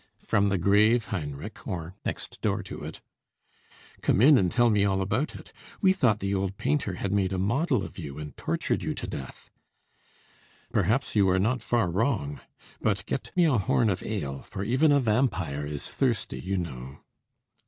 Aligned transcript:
"From 0.25 0.49
the 0.49 0.57
grave, 0.57 1.05
Heinrich, 1.13 1.67
or 1.67 1.93
next 2.03 2.41
door 2.41 2.63
to 2.63 2.83
it." 2.83 3.01
"Come 4.01 4.19
in, 4.19 4.35
and 4.35 4.51
tell 4.51 4.71
me 4.71 4.83
all 4.83 4.99
about 4.99 5.35
it. 5.35 5.53
We 5.79 5.93
thought 5.93 6.19
the 6.21 6.33
old 6.33 6.57
painter 6.57 6.93
had 6.95 7.11
made 7.11 7.31
a 7.31 7.37
model 7.37 7.85
of 7.85 7.99
you, 7.99 8.17
and 8.17 8.35
tortured 8.35 8.81
you 8.81 8.95
to 8.95 9.05
death." 9.05 9.51
"Perhaps 10.73 11.15
you 11.15 11.27
were 11.27 11.37
not 11.37 11.61
far 11.61 11.91
wrong. 11.91 12.41
But 12.81 13.05
get 13.05 13.31
me 13.37 13.45
a 13.45 13.59
horn 13.59 13.91
of 13.91 14.01
ale, 14.01 14.41
for 14.41 14.63
even 14.63 14.91
a 14.91 14.99
vampire 14.99 15.67
is 15.67 15.91
thirsty, 15.91 16.39
you 16.39 16.57
know." 16.57 17.01